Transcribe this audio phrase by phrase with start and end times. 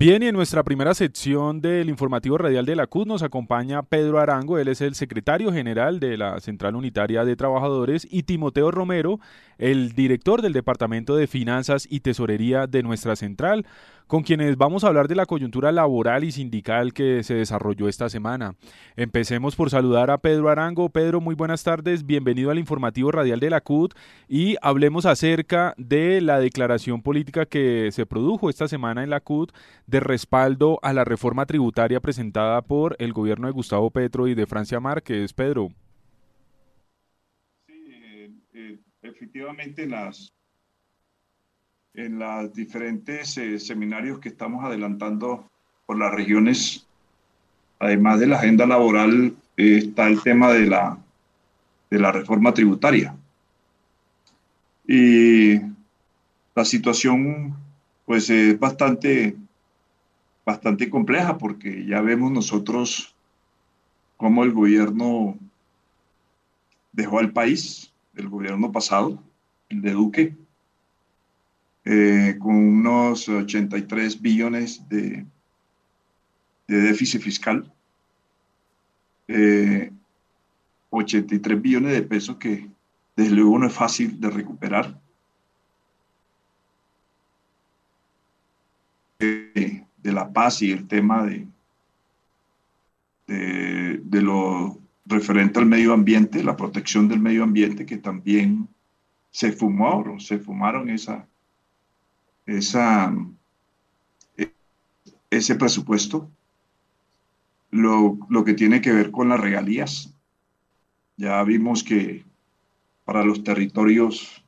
[0.00, 4.18] Bien, y en nuestra primera sección del informativo radial de la CUT nos acompaña Pedro
[4.18, 9.20] Arango, él es el secretario general de la Central Unitaria de Trabajadores, y Timoteo Romero,
[9.58, 13.66] el director del Departamento de Finanzas y Tesorería de nuestra central
[14.10, 18.08] con quienes vamos a hablar de la coyuntura laboral y sindical que se desarrolló esta
[18.08, 18.56] semana.
[18.96, 20.88] Empecemos por saludar a Pedro Arango.
[20.88, 23.94] Pedro, muy buenas tardes, bienvenido al informativo radial de la CUT
[24.26, 29.52] y hablemos acerca de la declaración política que se produjo esta semana en la CUT
[29.86, 34.46] de respaldo a la reforma tributaria presentada por el gobierno de Gustavo Petro y de
[34.48, 35.32] Francia Márquez.
[35.32, 35.68] Pedro.
[37.68, 40.32] Sí, eh, eh, efectivamente las
[41.94, 45.48] en los diferentes eh, seminarios que estamos adelantando
[45.86, 46.86] por las regiones,
[47.78, 50.98] además de la agenda laboral, eh, está el tema de la,
[51.90, 53.14] de la reforma tributaria.
[54.86, 55.58] Y
[56.54, 57.54] la situación
[58.04, 59.36] pues es bastante,
[60.44, 63.14] bastante compleja porque ya vemos nosotros
[64.16, 65.38] cómo el gobierno
[66.92, 69.22] dejó al país, el gobierno pasado,
[69.68, 70.36] el de Duque,
[71.84, 75.24] eh, con unos 83 billones de,
[76.68, 77.72] de déficit fiscal,
[80.90, 82.68] 83 eh, billones de pesos que
[83.16, 85.00] desde luego no es fácil de recuperar.
[89.20, 91.46] Eh, de la paz y el tema de,
[93.26, 98.66] de, de, lo referente al medio ambiente, la protección del medio ambiente, que también
[99.30, 101.26] se fumaron, se fumaron esa,
[102.58, 103.14] esa,
[105.30, 106.30] ese presupuesto,
[107.70, 110.12] lo, lo, que tiene que ver con las regalías.
[111.16, 112.24] Ya vimos que
[113.04, 114.44] para los territorios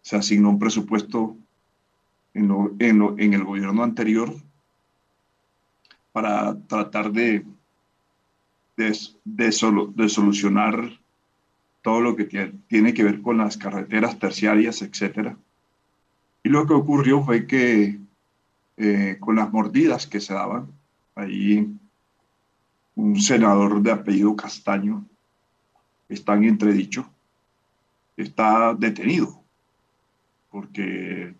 [0.00, 1.36] se asignó un presupuesto
[2.32, 4.34] en, en, en el gobierno anterior
[6.12, 7.44] para tratar de,
[10.08, 11.00] solucionar
[11.82, 12.24] todo lo que
[12.66, 15.36] tiene que ver con las carreteras terciarias, etcétera
[16.44, 17.98] y lo que ocurrió fue que
[18.76, 20.68] eh, con las mordidas que se daban,
[21.14, 21.74] ahí
[22.94, 25.04] un senador de apellido Castaño,
[26.08, 27.08] está en entredicho,
[28.16, 29.42] está detenido,
[30.50, 31.34] porque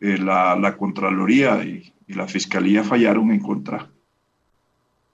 [0.00, 3.90] eh, la, Contraloría y, la Fiscalía fallaron en contra,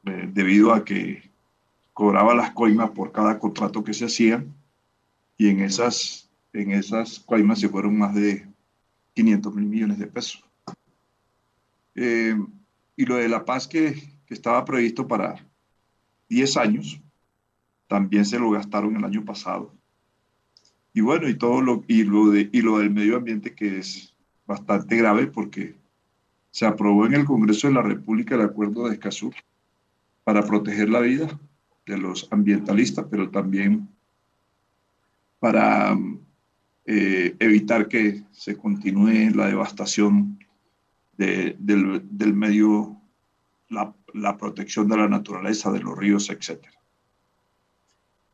[0.05, 1.31] eh, debido a que
[1.95, 4.45] cobraba las coimas por cada contrato que se hacía,
[5.39, 8.48] y en esas, en esas coimas se fueron más de
[9.19, 10.45] 500 mil millones de pesos.
[11.97, 12.37] Eh,
[12.97, 13.95] y lo de la paz que,
[14.27, 15.45] que, estaba previsto para
[16.29, 17.01] 10 años,
[17.89, 19.75] también se lo gastaron el año pasado.
[20.93, 24.15] Y bueno, y todo lo, y lo, de, y lo del medio ambiente que es
[24.47, 25.75] bastante grave porque
[26.53, 29.33] se aprobó en el Congreso de la República el acuerdo de Escazú
[30.23, 31.29] para proteger la vida
[31.87, 33.89] de los ambientalistas, pero también
[35.41, 35.99] para
[36.91, 40.39] eh, evitar que se continúe la devastación
[41.19, 42.97] de, del, medio,
[43.69, 46.65] la, la, protección de la naturaleza, de los ríos, etc.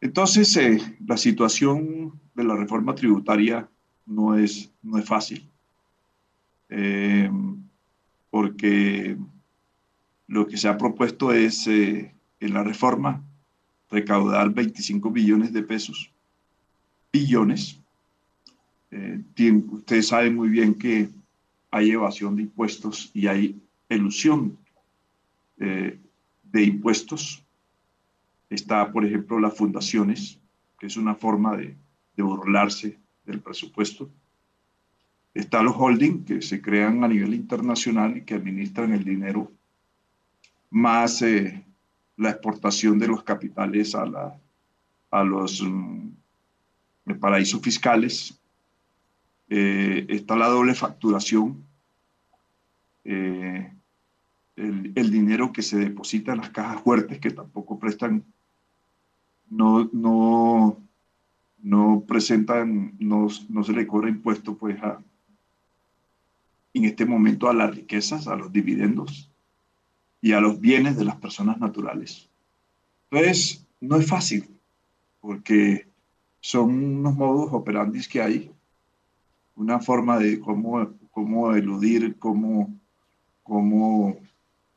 [0.01, 3.69] Entonces, eh, la situación de la reforma tributaria
[4.07, 5.51] no es, no es fácil,
[6.69, 7.29] eh,
[8.31, 9.17] porque
[10.29, 13.21] lo que se ha propuesto es en la reforma
[13.91, 16.13] recaudar 25 billones de pesos,
[17.13, 17.81] billones,
[18.95, 21.09] eh, ustedes saben muy bien que
[21.73, 24.57] hay evasión de impuestos y hay elusión
[25.59, 25.99] eh,
[26.45, 27.43] de impuestos.
[28.49, 30.39] Está, por ejemplo, las fundaciones,
[30.79, 31.77] que es una forma de,
[32.17, 32.97] burlarse
[33.27, 34.09] del presupuesto.
[35.35, 39.51] Está los holding, que se crean a nivel internacional y que administran el dinero,
[40.71, 41.65] más eh,
[42.17, 44.39] la exportación de los capitales a, la,
[45.11, 46.11] a los mm,
[47.19, 48.39] paraísos fiscales
[49.57, 51.65] eh, está la doble facturación,
[53.05, 53.73] eh,
[54.57, 58.25] el, dinero que se deposita en las cajas fuertes que tampoco prestan,
[59.49, 60.83] no, no,
[61.63, 65.01] no presentan, no, no se le cobra impuesto pues a,
[66.73, 69.31] en este momento a las riquezas, a los dividendos
[70.21, 72.29] y a los bienes de las personas naturales.
[73.09, 74.49] Entonces, no es fácil,
[75.21, 75.87] porque
[76.41, 78.54] son unos modos operandis que hay
[79.57, 82.79] una forma de cómo, cómo eludir, cómo,
[83.43, 84.19] cómo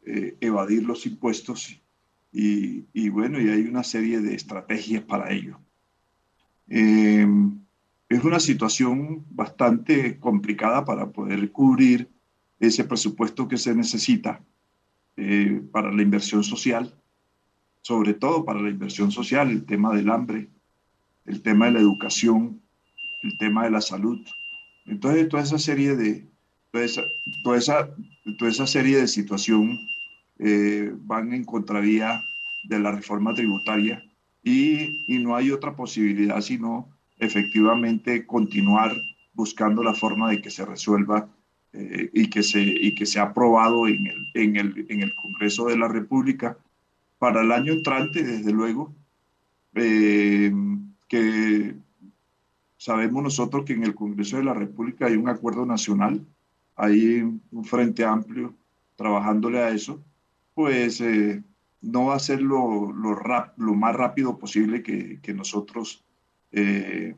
[0.06, 1.81] eh, evadir los impuestos
[2.31, 5.59] y, bueno, y hay una serie de estrategias para ello.
[6.68, 7.59] Em,
[8.09, 12.09] es una situación bastante complicada para poder cubrir
[12.59, 14.44] ese presupuesto que se necesita
[15.15, 16.94] eh, para la inversión social,
[17.81, 20.47] sobre todo para la inversión social, el tema del hambre,
[21.25, 22.62] el tema de la educación,
[23.23, 24.19] el tema de la salud.
[24.87, 26.25] Entonces, toda esa serie de,
[26.71, 27.03] toda esa,
[27.43, 27.89] toda esa,
[28.37, 29.79] toda esa serie de situación
[30.39, 32.21] eh, van en contravía
[32.63, 34.03] de la reforma tributaria
[34.43, 36.87] y, y, no hay otra posibilidad sino
[37.17, 38.95] efectivamente continuar
[39.33, 41.29] buscando la forma de que se resuelva
[41.73, 45.65] eh, y, que se, y que sea aprobado en el, en, el, en el Congreso
[45.67, 46.57] de la República
[47.19, 48.95] para el año entrante, desde luego,
[49.75, 50.51] eh,
[51.07, 51.75] que
[52.77, 56.25] sabemos nosotros que en el Congreso de la República hay un acuerdo nacional,
[56.75, 58.53] hay un frente amplio
[58.95, 60.01] trabajándole a eso,
[60.53, 61.44] pues eh,
[61.81, 66.03] no va a ser lo, lo, rap, lo más rápido posible que, que nosotros
[66.51, 67.15] eh,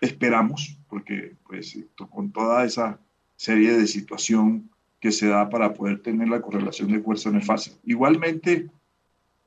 [0.00, 1.78] esperamos, porque pues
[2.10, 2.98] con toda esa
[3.36, 7.46] serie de situación que se da para poder tener la correlación de fuerza no es
[7.46, 7.74] fácil.
[7.84, 8.68] Igualmente,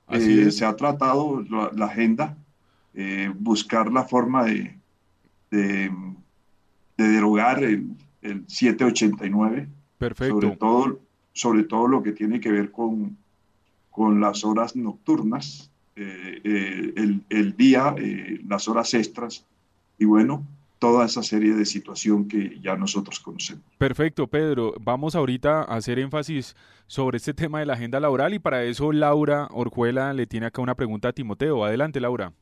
[0.10, 2.38] eh, se ha tratado la, la agenda,
[2.94, 4.76] eh, buscar la forma de,
[5.54, 5.92] de,
[6.98, 7.92] de derogar el,
[8.22, 9.68] el, 789.
[9.98, 10.42] Perfecto.
[10.42, 11.00] Sobre todo,
[11.34, 13.18] sobre todo lo que tiene que ver con,
[13.92, 19.46] con las horas nocturnas, eh, eh, el, el, día, eh, las horas extras
[20.00, 20.44] y bueno,
[20.80, 23.64] toda esa serie de situación que ya nosotros conocemos.
[23.78, 24.74] Perfecto, Pedro.
[24.82, 26.56] Vamos ahorita a hacer énfasis
[26.88, 30.62] sobre este tema de la agenda laboral y para eso Laura Orjuela le tiene acá
[30.62, 31.64] una pregunta a Timoteo.
[31.64, 32.34] Adelante, Laura.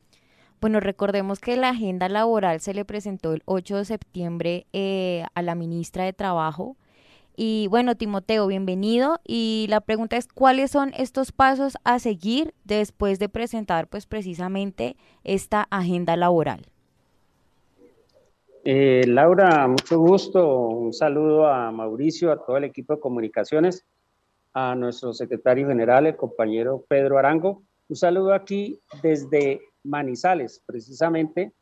[0.62, 5.42] Bueno, recordemos que la agenda laboral se le presentó el 8 de septiembre eh, a
[5.42, 6.76] la ministra de Trabajo
[7.34, 9.18] y bueno, Timoteo, bienvenido.
[9.26, 14.96] Y la pregunta es, ¿cuáles son estos pasos a seguir después de presentar pues precisamente
[15.24, 16.64] esta agenda laboral?
[18.64, 20.68] Eh, Laura, mucho gusto.
[20.68, 23.84] Un saludo a Mauricio, a todo el equipo de comunicaciones,
[24.54, 27.64] a nuestro secretario general, el compañero Pedro Arango.
[27.88, 31.52] Un saludo aquí desde Manizales, precisamente,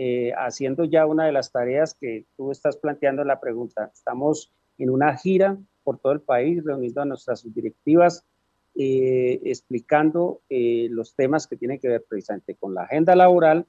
[0.00, 3.90] eh, haciendo ya una de las tareas que tú estás planteando en la pregunta.
[3.92, 8.24] Estamos en una gira por todo el país, reuniendo a nuestras directivas,
[8.76, 13.66] eh, explicando eh, los temas que tienen que ver precisamente con la agenda laboral,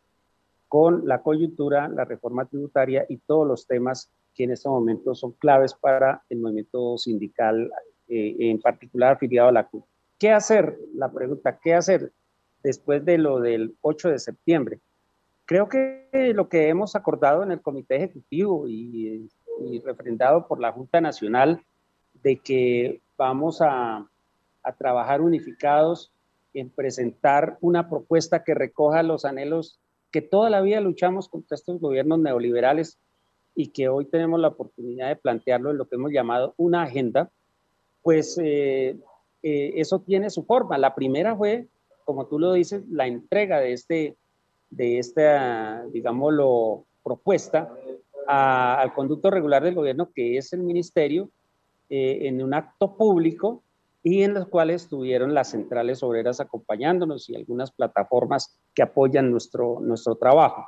[0.68, 5.32] con la coyuntura, la reforma tributaria y todos los temas que en este momento son
[5.32, 7.72] claves para el movimiento sindical,
[8.08, 9.84] en particular afiliado a la CUT.
[10.20, 10.78] ¿Qué hacer?
[10.94, 12.12] La pregunta, ¿qué hacer
[12.64, 14.80] después de lo del 8 de septiembre?
[15.46, 19.30] Creo que lo que hemos acordado en el Comité Ejecutivo y
[19.84, 21.62] refrendado por la Junta Nacional
[22.22, 24.08] de que vamos a,
[24.64, 26.12] a trabajar unificados
[26.54, 29.80] en presentar una propuesta que recoja los anhelos
[30.12, 32.98] que toda la vida luchamos contra estos gobiernos neoliberales
[33.56, 37.30] y que hoy tenemos la oportunidad de plantearlo en lo que hemos llamado una agenda,
[38.02, 38.98] pues eh,
[39.44, 40.78] eh, eso tiene su forma.
[40.78, 41.68] La primera fue,
[42.10, 44.18] como tú lo dices, la entrega de, este,
[44.72, 47.72] de esta, digámoslo, propuesta
[48.26, 51.30] al conducto regular del gobierno, que es el ministerio,
[51.88, 53.62] eh, en un acto público
[54.02, 59.80] y en los cuales estuvieron las centrales obreras acompañándonos y algunas plataformas que apoyan nuestro,
[59.80, 60.66] nuestro trabajo.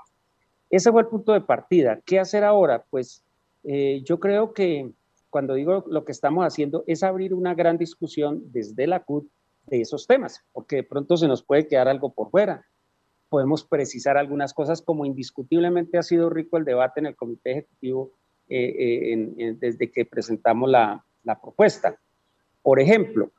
[0.69, 1.99] Ese fue el punto de partida.
[2.05, 2.85] ¿Qué hacer ahora?
[2.87, 3.23] Pues
[3.63, 4.91] eh, yo creo que
[5.31, 9.27] cuando digo lo que estamos haciendo es abrir una gran discusión desde la CUT
[9.67, 12.65] de esos temas, porque de pronto se nos puede quedar algo por fuera
[13.31, 18.11] podemos precisar algunas cosas, como indiscutiblemente ha sido rico el debate en el Comité Ejecutivo
[18.49, 21.97] eh, eh, desde que presentamos la, la propuesta.
[22.61, 23.31] Por ejemplo,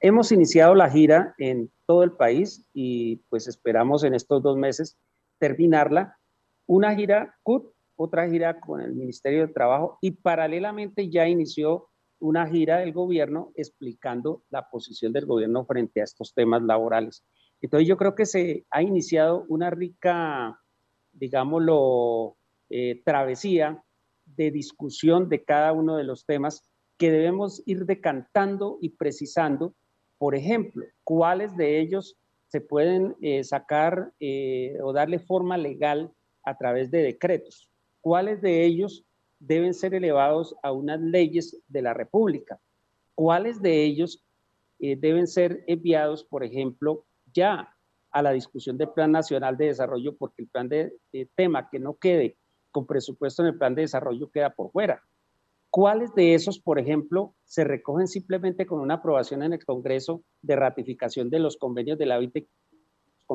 [0.00, 4.98] hemos iniciado la gira en todo el país y pues esperamos en estos dos meses
[5.38, 6.18] terminarla.
[6.66, 11.88] Una gira CUT, otra gira con el Ministerio de Trabajo y paralelamente ya inició
[12.20, 17.24] una gira del gobierno explicando la posición del gobierno frente a estos temas laborales.
[17.60, 20.60] Entonces yo creo que se ha iniciado una rica,
[21.12, 22.36] digámoslo,
[22.70, 23.82] eh, travesía
[24.24, 26.62] de discusión de cada uno de los temas
[26.98, 29.74] que debemos ir decantando y precisando.
[30.18, 32.16] Por ejemplo, cuáles de ellos
[32.48, 36.12] se pueden eh, sacar eh, o darle forma legal
[36.44, 37.70] a través de decretos.
[38.00, 39.04] ¿Cuáles de ellos
[39.38, 42.60] deben ser elevados a unas leyes de la República?
[43.14, 44.24] ¿Cuáles de ellos
[44.78, 47.74] deben ser enviados, por ejemplo, ya
[48.10, 50.92] a la discusión del Plan Nacional de Desarrollo, porque el plan de,
[51.34, 52.36] tema que no quede
[52.70, 55.02] con presupuesto en el plan de desarrollo queda por fuera.
[55.70, 60.56] ¿Cuáles de esos, por ejemplo, se recogen simplemente con una aprobación en el Congreso de
[60.56, 62.48] ratificación de los convenios de la OIT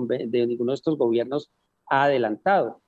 [0.07, 1.51] de ninguno de estos gobiernos
[1.87, 2.81] ha adelantado?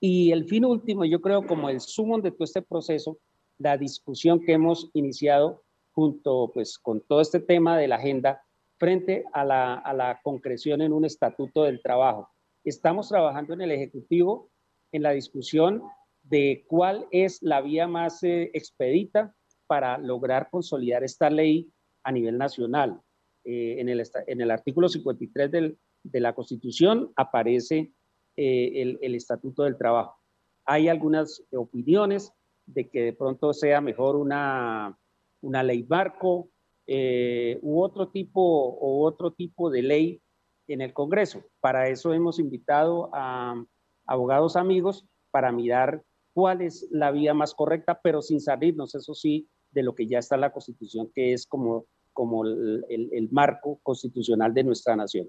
[0.00, 3.18] Y el fin último, yo creo, como el sumo de todo este proceso,
[3.58, 5.62] la discusión que hemos iniciado
[5.92, 8.42] junto pues con todo este tema de la agenda
[8.78, 12.28] frente a la, a la concreción en un estatuto del trabajo.
[12.64, 14.50] Estamos trabajando en el Ejecutivo
[14.92, 15.82] en la discusión
[16.22, 19.34] de cuál es la vía más eh, expedita
[19.66, 21.70] para lograr consolidar esta ley
[22.02, 23.00] a nivel nacional.
[23.44, 27.92] Eh, en, el, en, el, artículo 53 del, de la Constitución aparece
[28.36, 30.16] eh, el, Estatuto del Trabajo.
[30.64, 32.32] Hay algunas opiniones
[32.66, 34.98] de que de pronto sea mejor una,
[35.40, 36.48] una ley barco
[36.88, 40.22] u otro tipo u otro tipo de ley
[40.68, 41.42] en el Congreso.
[41.60, 43.54] Para eso hemos invitado a
[44.06, 46.02] abogados amigos para mirar
[46.32, 50.18] cuál es la vía más correcta, pero sin salirnos, eso sí, de lo que ya
[50.18, 55.28] está en la Constitución, que es como, como el, el, marco constitucional de nuestra nación.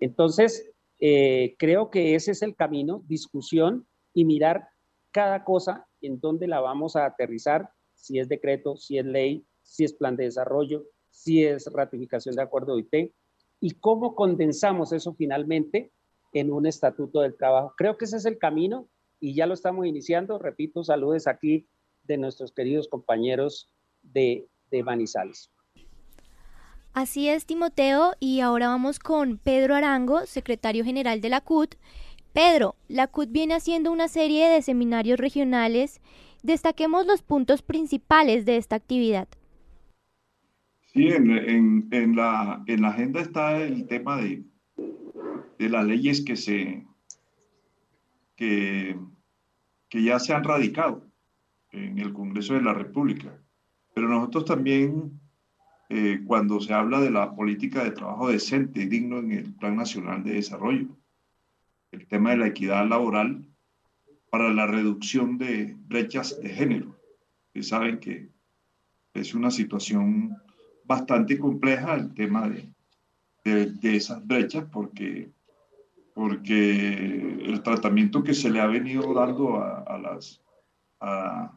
[0.00, 4.68] Entonces, eh, creo que ese es el camino, discusión y mirar
[5.10, 9.84] cada cosa en dónde la vamos a aterrizar, si es decreto, si es ley, si
[9.84, 13.12] es plan de desarrollo, si es ratificación de acuerdo de IT,
[13.60, 15.90] y cómo condensamos eso finalmente
[16.32, 17.72] en un estatuto del trabajo.
[17.76, 18.88] Creo que ese es el camino
[19.20, 20.38] y ya lo estamos iniciando.
[20.38, 21.66] Repito, saludes aquí
[22.02, 23.70] de nuestros queridos compañeros
[24.02, 25.50] de, de Manizales.
[26.94, 31.74] Así es, Timoteo, y ahora vamos con Pedro Arango, secretario general de la CUT.
[32.32, 36.00] Pedro, la CUT viene haciendo una serie de seminarios regionales.
[36.44, 39.26] Destaquemos los puntos principales de esta actividad.
[40.92, 44.44] Sí, en, la, en la agenda está el tema de,
[45.58, 46.86] las leyes que se
[48.36, 48.96] que
[49.92, 51.08] ya se han radicado
[51.72, 53.36] en el Congreso de la República.
[53.94, 55.20] Pero nosotros también,
[55.96, 59.76] eh, cuando se habla de la política de trabajo decente y digno en el Plan
[59.76, 60.88] Nacional de Desarrollo,
[61.92, 63.44] el tema de la equidad laboral
[64.28, 66.96] para la reducción de brechas de género.
[67.46, 68.28] Ustedes saben que
[69.12, 70.36] es una situación
[70.84, 72.74] bastante compleja el tema de,
[73.44, 75.30] de, esas brechas porque,
[76.12, 80.42] porque el tratamiento que se le ha venido dando a, las,
[80.98, 81.56] a,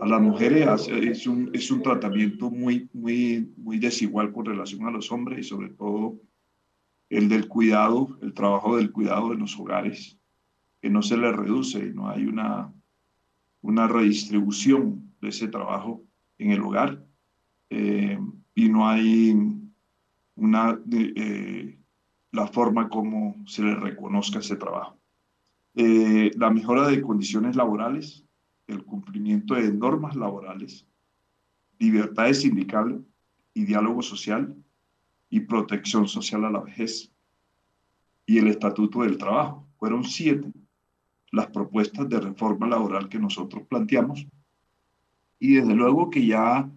[0.00, 4.90] a, las mujeres es un, es un tratamiento muy, muy, muy desigual con relación a
[4.90, 6.20] los hombres y sobre todo
[7.10, 10.18] el del cuidado, el trabajo del cuidado en los hogares,
[10.80, 12.72] que no se le reduce no hay una,
[13.62, 16.02] una redistribución de ese trabajo
[16.38, 17.04] en el hogar.
[17.70, 18.18] Eh,
[18.54, 19.36] y no hay
[20.36, 21.78] una, eh,
[22.32, 24.98] la forma como se le reconozca ese trabajo.
[25.74, 28.24] Eh, la mejora de condiciones laborales,
[28.68, 30.86] el cumplimiento de normas laborales,
[31.78, 33.00] libertades sindicales
[33.54, 34.54] y diálogo social
[35.28, 37.12] y protección social a la vejez.
[38.26, 39.66] Y el Estatuto del Trabajo.
[39.78, 40.52] Fueron siete
[41.30, 44.26] las propuestas de reforma laboral que nosotros planteamos.
[45.38, 46.70] Y desde luego que ya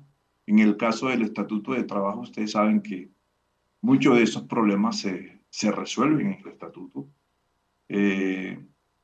[0.45, 3.09] en el caso del Estatuto de Trabajo, ustedes saben que
[3.81, 7.07] muchos de esos problemas se, se resuelven en el Estatuto.
[7.87, 8.59] Eh,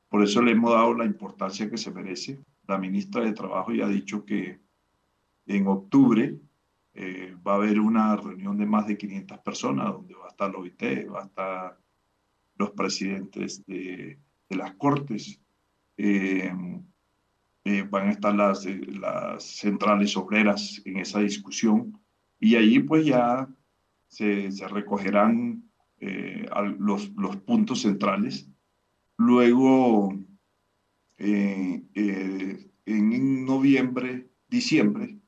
[0.08, 2.38] por eso le hemos dado la importancia que se merece.
[2.68, 4.60] La ministra de Trabajo ya ha dicho que
[5.46, 6.38] en octubre
[6.94, 10.52] eh, va a haber una reunión de más de 500 personas donde va a estar
[10.52, 10.82] la OIT,
[11.12, 11.78] va a estar
[12.58, 14.18] los presidentes de,
[14.50, 15.40] las cortes,
[15.96, 16.52] eh,
[17.64, 21.98] eh, van a estar las, eh, las centrales obreras en esa discusión
[22.40, 23.48] y allí pues ya
[24.08, 25.64] se, se recogerán
[26.78, 28.48] los, los, puntos centrales.
[29.16, 30.16] Luego,
[31.18, 31.84] en
[33.44, 35.18] noviembre, diciembre,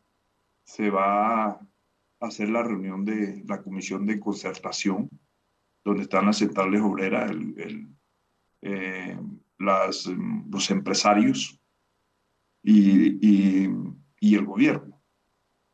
[0.65, 1.61] se va a
[2.21, 5.11] hacer la reunión de la comisión de concertación,
[5.85, 7.89] donde están las centrales obreras, el,
[9.59, 11.61] las, los empresarios,
[12.63, 13.65] y,
[14.35, 15.01] el gobierno.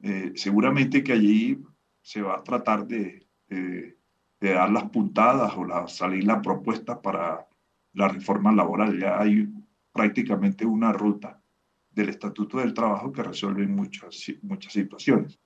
[0.03, 1.63] Eh, seguramente que allí
[2.01, 3.97] se va a tratar de, de,
[4.41, 7.47] dar las puntadas o la, salir la propuesta para
[7.93, 8.99] la reforma laboral.
[9.01, 9.49] Ya hay
[9.97, 11.43] prácticamente una ruta
[11.91, 15.41] del Estatuto del Trabajo que resuelve muchas, muchas situaciones.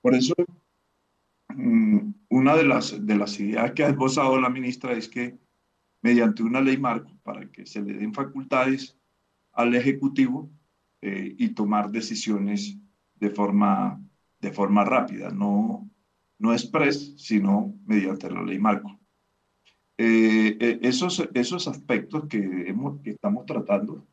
[0.00, 0.34] Por eso,
[1.50, 1.98] mm,
[2.30, 5.38] una de las, de las ideas que ha esbozado la ministra es que
[6.02, 8.98] mediante una ley marco, para que se le den facultades
[9.52, 10.50] al Ejecutivo,
[11.06, 12.78] eh, y tomar decisiones
[13.16, 14.02] de forma,
[14.40, 15.90] de forma rápida, no,
[16.38, 18.98] no express, sino mediante la ley marco.
[19.96, 24.04] Eh, eh, esos, esos aspectos que, hemos, que estamos tratando,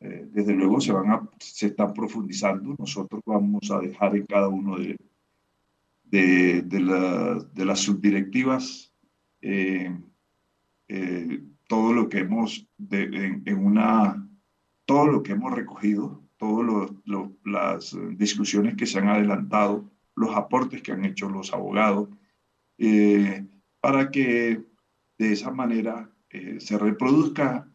[0.00, 2.74] desde luego se, van a, se están profundizando.
[2.78, 4.98] Nosotros vamos a dejar en cada uno de,
[6.04, 8.92] de, de, la, de las subdirectivas
[11.66, 14.28] todo lo que hemos, en, en, una,
[14.84, 16.90] todo lo que hemos recogido todas
[17.44, 22.08] las discusiones que se han adelantado los aportes que han hecho los abogados,
[22.78, 23.46] eh,
[23.80, 24.64] para que
[25.18, 27.70] de esa manera eh, se reproduzca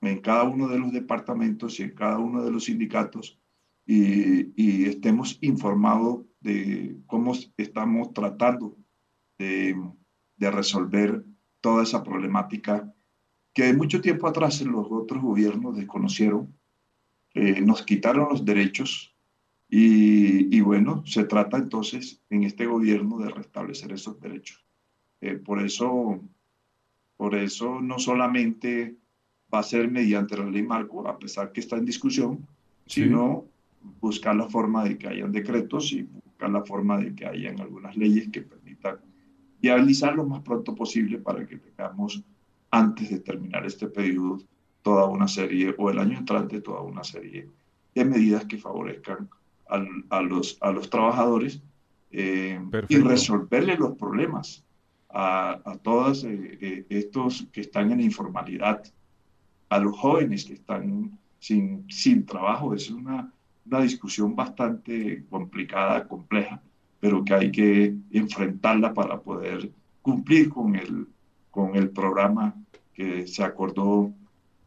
[0.00, 3.38] en cada uno de los departamentos y en cada uno de los sindicatos
[3.86, 8.76] y, estemos informados de cómo estamos tratando
[9.38, 9.76] de,
[10.38, 11.24] resolver
[11.60, 12.94] toda esa problemática
[13.52, 16.56] que de mucho tiempo atrás los otros gobiernos desconocieron,
[17.34, 19.14] eh, nos quitaron los derechos
[19.68, 24.64] y, bueno, se trata entonces en este gobierno de restablecer esos derechos.
[25.20, 26.20] Eh, por eso,
[27.20, 28.96] por eso no solamente
[29.52, 32.46] va a ser mediante la ley marco, a pesar que está en discusión,
[32.86, 33.44] sino
[34.00, 37.94] buscar la forma de que hayan decretos y buscar la forma de que hayan algunas
[37.94, 38.96] leyes que permitan
[39.60, 42.24] viabilizar lo más pronto posible para que tengamos,
[42.70, 44.40] antes de terminar este periodo,
[44.80, 47.50] toda una serie, o el año entrante, toda una serie
[47.94, 49.28] de medidas que favorezcan
[49.68, 51.60] a, los, a los trabajadores
[52.12, 52.58] eh,
[52.88, 54.64] y resolverle los problemas
[55.12, 58.82] a, a todos eh, eh, estos que están en informalidad,
[59.68, 62.74] a los jóvenes que están sin, sin trabajo.
[62.74, 63.32] Es una,
[63.66, 66.62] una discusión bastante complicada, compleja,
[66.98, 69.70] pero que hay que enfrentarla para poder
[70.02, 71.06] cumplir con el,
[71.50, 72.54] con el programa
[72.92, 74.12] que se acordó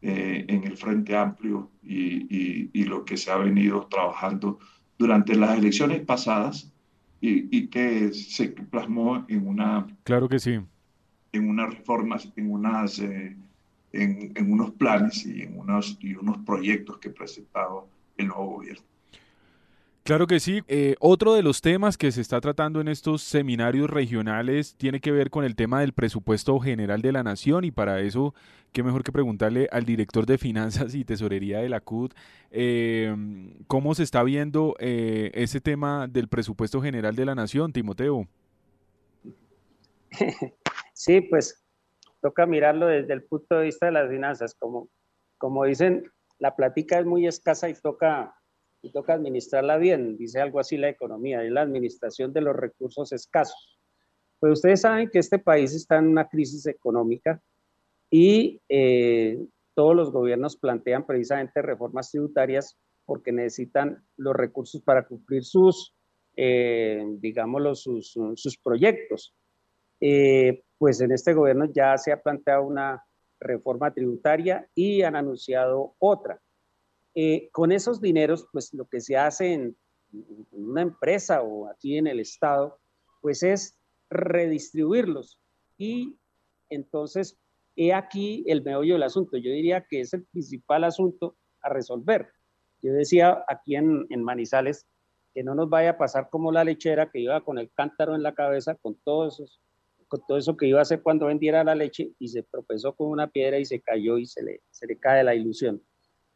[0.06, 4.58] en el Frente Amplio y, y, y, lo que se ha venido trabajando
[4.98, 6.73] durante las elecciones pasadas
[7.26, 9.86] y, que se plasmó en una...
[10.04, 10.60] Claro que sí.
[11.32, 13.36] En unas reformas, en, unas, eh,
[13.92, 17.84] en, en, unos planes y en unos, y unos proyectos que presentaba
[18.18, 18.84] el nuevo gobierno.
[20.04, 20.62] Claro que sí.
[20.68, 25.10] Eh, otro de los temas que se está tratando en estos seminarios regionales tiene que
[25.12, 28.34] ver con el tema del presupuesto general de la nación y para eso,
[28.72, 32.12] qué mejor que preguntarle al director de finanzas y tesorería de la CUT
[32.50, 33.16] eh,
[33.66, 38.28] cómo se está viendo eh, ese tema del presupuesto general de la nación, Timoteo.
[40.96, 41.64] Sí, pues
[42.22, 44.54] toca mirarlo desde el punto de vista de las finanzas.
[44.54, 44.88] Como,
[45.38, 46.04] como dicen,
[46.38, 48.32] la plática es muy escasa y toca
[48.84, 53.12] y toca administrarla bien, dice algo así la economía, es la administración de los recursos
[53.12, 53.78] escasos.
[54.38, 57.40] Pues ustedes saben que este país está en una crisis económica
[58.10, 59.38] y eh,
[59.72, 65.94] todos los gobiernos plantean precisamente reformas tributarias porque necesitan los recursos para cumplir sus,
[66.36, 69.34] eh, digámoslo, sus, proyectos.
[69.98, 73.02] Eh, pues en este gobierno ya se ha planteado una
[73.40, 76.38] reforma tributaria y han anunciado otra.
[77.14, 79.76] Eh, con esos dineros, pues lo que se hace en,
[80.52, 82.78] una empresa o aquí en el Estado,
[83.20, 83.76] pues es
[84.10, 85.40] redistribuirlos.
[85.76, 86.16] Y
[86.68, 87.36] entonces,
[87.76, 89.36] he aquí el meollo del asunto.
[89.36, 92.28] Yo diría que es el principal asunto a resolver.
[92.82, 94.86] Yo decía aquí en, en Manizales
[95.32, 98.22] que no nos vaya a pasar como la lechera que iba con el cántaro en
[98.22, 99.60] la cabeza, con todo, esos,
[100.28, 103.26] todo eso que iba a hacer cuando vendiera la leche y se tropezó con una
[103.26, 105.82] piedra y se cayó y se le, se le cae la ilusión.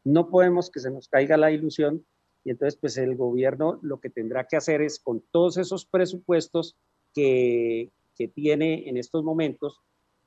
[0.09, 2.03] No podemos que se nos caiga la ilusión
[2.43, 6.75] y entonces pues el gobierno lo que tendrá que hacer es con todos esos presupuestos
[7.13, 7.91] que,
[8.35, 9.79] tiene en estos momentos,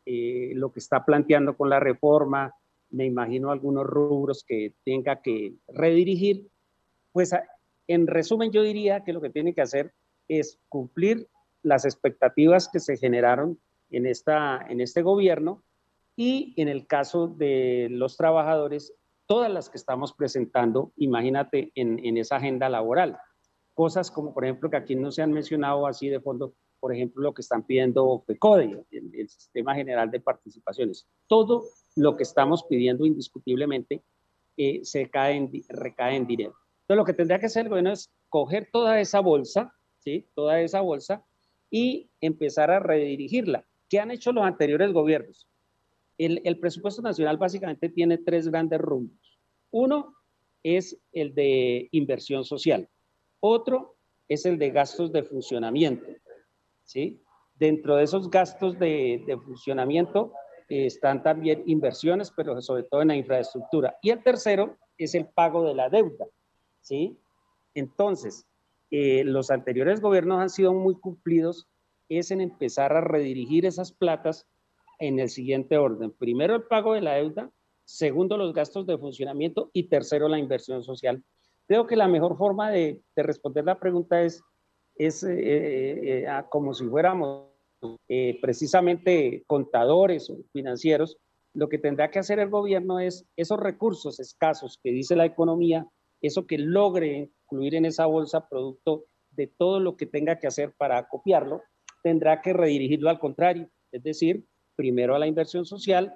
[0.07, 2.55] eh, lo que está planteando con la reforma,
[2.89, 6.49] me imagino algunos rubros que tenga que redirigir,
[7.13, 7.35] pues
[7.89, 9.93] en resumen yo diría que lo que tiene que hacer
[10.27, 11.29] es cumplir
[11.63, 13.59] las expectativas que se generaron
[13.91, 15.63] en, esta, en este gobierno
[16.17, 18.95] y en el caso de los trabajadores
[19.33, 23.17] todas las que estamos presentando, imagínate, en, esa agenda laboral.
[23.73, 27.23] Cosas como, por ejemplo, que aquí no se han mencionado así de fondo, por ejemplo,
[27.23, 31.09] lo que están pidiendo FECODE, el, Sistema General de Participaciones.
[31.29, 31.65] Todo
[31.97, 34.03] lo que estamos pidiendo indiscutiblemente
[34.59, 36.55] eh, se cae en, recae en dinero.
[36.83, 40.29] Entonces, lo que tendría que hacer el gobierno es coger toda esa bolsa, ¿sí?
[40.35, 41.25] Toda esa bolsa
[41.71, 43.65] y empezar a redirigirla.
[43.89, 45.49] ¿Qué han hecho los anteriores gobiernos?
[46.19, 49.41] El, presupuesto nacional básicamente tiene tres grandes rumbos.
[49.71, 50.15] Uno
[50.63, 52.89] es el de inversión social.
[53.41, 53.97] Otro
[54.29, 56.07] es el de gastos de funcionamiento.
[56.85, 57.21] ¿sí?
[57.55, 60.33] Dentro de esos gastos de, funcionamiento
[60.69, 63.97] eh, están también inversiones, pero sobre todo en la infraestructura.
[64.03, 66.27] Y el tercero es el pago de la deuda.
[66.81, 67.19] ¿sí?
[67.75, 68.47] Entonces,
[68.91, 71.67] eh, los anteriores gobiernos han sido muy cumplidos
[72.19, 74.47] es en empezar a redirigir esas platas
[75.03, 76.13] en el siguiente orden.
[76.13, 77.51] Primero, el pago de la deuda.
[77.85, 79.69] Segundo, los gastos de funcionamiento.
[79.73, 81.25] Y tercero, la inversión social.
[81.67, 84.41] Creo que la mejor forma de, responder la pregunta es,
[84.95, 87.49] es eh, eh, eh, como si fuéramos
[88.41, 91.19] precisamente contadores o financieros.
[91.53, 95.85] Lo que tendrá que hacer el gobierno es esos recursos escasos que dice la economía,
[96.21, 100.75] eso que logre incluir en esa bolsa producto de todo lo que tenga que hacer
[100.79, 101.61] para copiarlo,
[102.05, 104.45] tendrá que redirigirlo al contrario, es decir,
[104.77, 106.15] primero a la inversión social,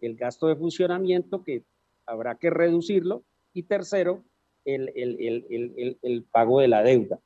[0.00, 1.64] el gasto de funcionamiento que
[2.06, 4.24] habrá que reducirlo y tercero,
[4.64, 7.20] el, el, pago de la deuda.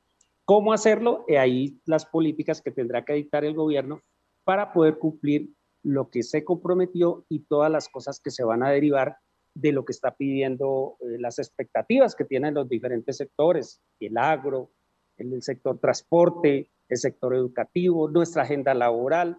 [0.44, 1.24] ¿Cómo hacerlo?
[1.28, 4.02] Y ahí las políticas que tendrá que dictar el gobierno
[4.44, 5.50] para poder cumplir
[5.82, 9.18] lo que se comprometió y todas las cosas que se van a derivar
[9.54, 14.70] de lo que está pidiendo eh, las expectativas que tienen los diferentes sectores, el agro,
[15.16, 19.38] el, sector transporte, el sector educativo, nuestra agenda laboral.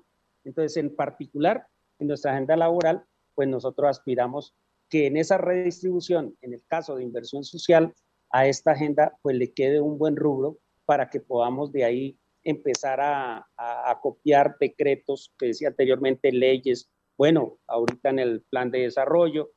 [0.49, 1.67] Entonces, en particular,
[1.99, 3.03] en nuestra agenda laboral,
[3.35, 4.55] pues nosotros aspiramos
[4.89, 7.93] que en esa redistribución, en el caso de inversión social,
[8.31, 12.99] a esta agenda pues le quede un buen rubro para que podamos de ahí empezar
[12.99, 19.51] a, a, copiar decretos que decía anteriormente, leyes, bueno, ahorita en el plan de desarrollo,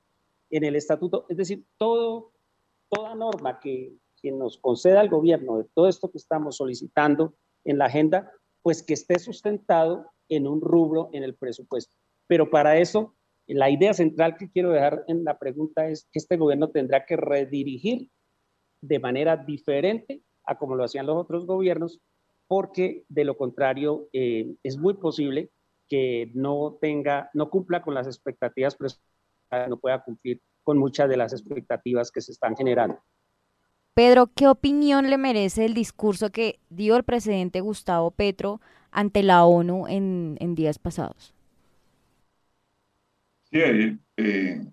[0.50, 2.32] en el estatuto, es decir, todo,
[2.90, 7.78] toda norma que, que nos conceda el gobierno de todo esto que estamos solicitando en
[7.78, 11.96] la agenda, pues que esté sustentado en un rubro en el presupuesto.
[12.26, 13.14] Pero para eso
[13.46, 17.16] la idea central que quiero dejar en la pregunta es que este gobierno tendrá que
[17.16, 18.08] redirigir
[18.80, 22.00] de manera diferente a como lo hacían los otros gobiernos,
[22.48, 25.50] porque de lo contrario eh, es muy posible
[25.88, 28.76] que no tenga, no cumpla con las expectativas,
[29.68, 32.98] no pueda cumplir con muchas de las expectativas que se están generando.
[33.94, 38.60] Pedro, ¿qué opinión le merece el discurso que dio el presidente Gustavo Petro
[38.92, 41.34] ante la ONU en días pasados?
[43.52, 44.66] Eh, eh,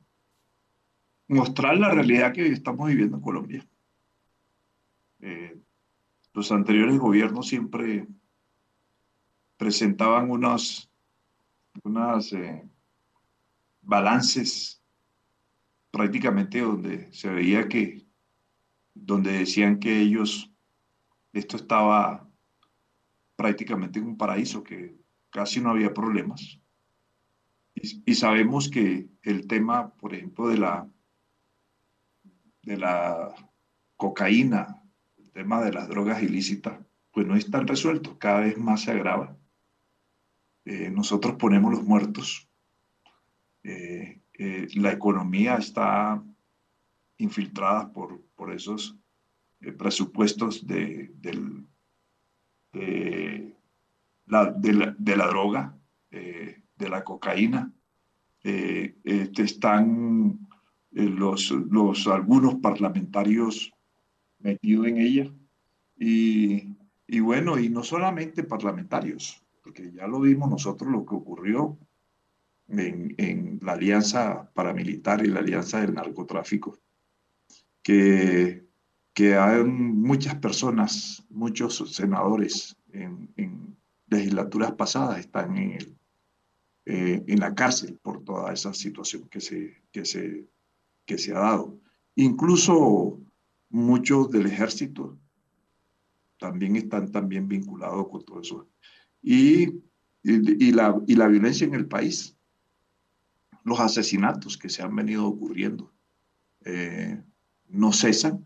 [1.28, 3.68] mostrar la realidad que estamos viviendo en Colombia.
[5.20, 5.60] Eh,
[6.34, 8.08] los anteriores gobiernos siempre
[9.58, 10.90] presentaban unos,
[11.84, 12.34] unas
[13.82, 14.82] balances
[15.92, 18.06] prácticamente donde se veía que,
[18.94, 20.50] donde decían que ellos,
[21.34, 22.29] esto estaba
[23.40, 24.98] prácticamente en un paraíso, que
[25.30, 26.60] casi no había problemas.
[27.74, 30.86] Y, sabemos que el tema, por ejemplo, de la,
[32.64, 33.34] de la
[33.96, 34.84] cocaína,
[35.18, 36.82] el tema de las drogas ilícitas,
[37.14, 39.38] pues no es tan resuelto, cada vez más se agrava.
[40.66, 42.50] Eh, nosotros ponemos los muertos.
[43.64, 46.22] Eh, eh, la economía está
[47.16, 48.98] infiltrada por, por esos
[49.78, 51.14] presupuestos de,
[52.74, 54.74] la, de,
[55.16, 55.78] la, droga
[56.10, 57.72] de la cocaína.
[58.44, 60.48] Eh, este, están
[60.94, 63.72] eh, los, los, algunos parlamentarios
[64.40, 65.34] metidos en ella.
[65.98, 71.78] Y, y, bueno, y no solamente parlamentarios, porque ya lo vimos nosotros lo que ocurrió
[72.70, 76.78] en, en la alianza paramilitar y la alianza del narcotráfico,
[77.84, 78.69] que,
[79.20, 83.76] que hay muchas personas, muchos senadores en, en
[84.08, 85.78] legislaturas pasadas están eh,
[86.86, 90.48] en la cárcel por toda esa situación que se, que se,
[91.06, 91.78] que se ha dado.
[92.16, 93.20] Incluso
[93.70, 95.20] muchos del ejército
[96.38, 98.70] también están también vinculados con todo eso.
[99.22, 99.82] Y,
[100.24, 102.38] y, la, y la violencia en el país,
[103.66, 105.92] los asesinatos que se han venido ocurriendo,
[106.64, 107.22] eh,
[107.68, 108.46] no cesan.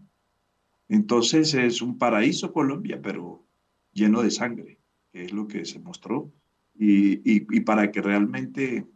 [0.89, 3.45] Entonces es un paraíso Colombia, pero
[3.91, 4.79] lleno de sangre,
[5.11, 6.31] que es lo que se mostró.
[6.75, 8.87] Y, para que realmente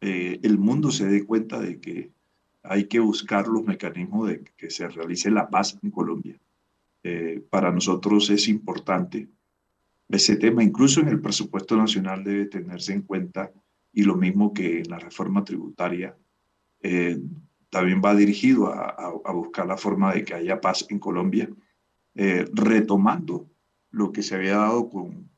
[0.00, 2.12] eh, el mundo se dé cuenta de que
[2.62, 6.38] hay que buscar los mecanismos de que se realice la paz en Colombia.
[7.02, 9.28] Eh, para nosotros es importante.
[10.08, 13.52] Ese tema, incluso en el presupuesto nacional debe tenerse en cuenta
[13.92, 16.16] y lo mismo que en la reforma tributaria,
[16.82, 17.18] eh,
[17.70, 18.88] también va dirigido a,
[19.24, 21.48] a, buscar la forma de que haya paz en Colombia,
[22.14, 23.48] retomando
[23.90, 25.30] lo que se había dado con,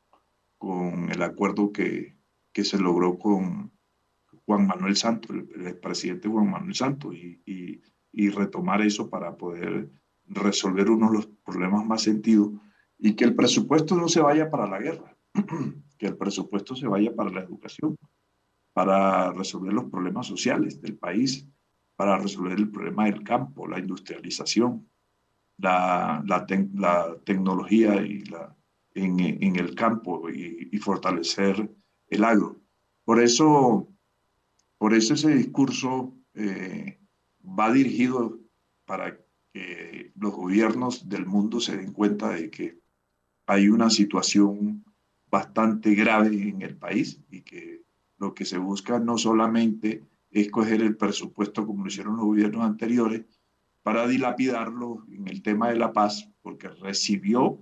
[0.58, 2.16] con el acuerdo que,
[2.52, 3.72] que se logró con
[4.46, 7.40] Juan Manuel Santos, el, presidente Juan Manuel Santos, y,
[8.12, 9.90] y, retomar eso para poder
[10.26, 12.50] resolver uno de los problemas más sentidos
[12.98, 15.16] y que el presupuesto no se vaya para la guerra,
[15.98, 17.96] que el presupuesto se vaya para la educación,
[18.72, 21.48] para resolver los problemas sociales del país,
[21.96, 24.88] para resolver el problema del campo, la industrialización,
[25.58, 26.46] la,
[27.24, 28.56] tecnología y la,
[28.94, 31.70] en, el campo y, fortalecer
[32.08, 32.60] el agro.
[33.04, 33.88] Por eso,
[34.78, 36.98] por eso ese discurso eh,
[37.44, 38.38] va dirigido
[38.84, 39.18] para
[39.52, 42.78] que los gobiernos del mundo se den cuenta de que
[43.46, 44.84] hay una situación
[45.30, 47.82] bastante grave en el país y que
[48.18, 52.64] lo que se busca no solamente es coger el presupuesto como lo hicieron los gobiernos
[52.64, 53.24] anteriores
[53.82, 57.58] para dilapidarlo en el tema de la paz, porque recibió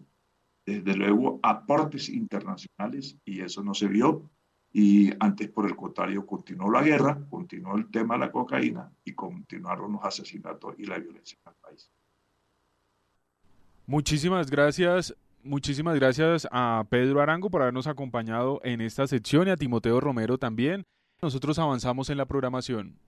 [0.64, 4.30] desde luego aportes internacionales y eso no se vio.
[4.72, 9.14] Y antes, por el contrario, continuó la guerra, continuó el tema de la cocaína y
[9.14, 11.90] continuaron los asesinatos y la violencia en el país.
[13.86, 15.16] Muchísimas gracias.
[15.42, 20.38] Muchísimas gracias a Pedro Arango por habernos acompañado en esta sección y a Timoteo Romero
[20.38, 20.86] también.
[21.22, 23.00] Nosotros avanzamos en la programación.